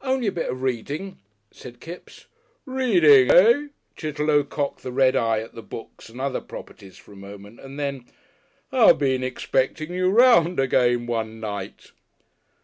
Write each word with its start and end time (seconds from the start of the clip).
"Only 0.00 0.28
a 0.28 0.30
bit 0.30 0.48
of 0.48 0.62
reading," 0.62 1.18
said 1.50 1.80
Kipps. 1.80 2.26
"Reading, 2.66 3.32
eh?" 3.32 3.66
Chitterlow 3.96 4.44
cocked 4.44 4.84
the 4.84 4.92
red 4.92 5.16
eye 5.16 5.40
at 5.40 5.56
the 5.56 5.60
books 5.62 6.08
and 6.08 6.20
other 6.20 6.40
properties 6.40 6.96
for 6.98 7.10
a 7.10 7.16
moment 7.16 7.58
and 7.58 7.80
then, 7.80 8.04
"I've 8.70 8.98
been 9.00 9.24
expecting 9.24 9.92
you 9.92 10.08
'round 10.08 10.60
again 10.60 11.06
one 11.06 11.40
night." 11.40 11.90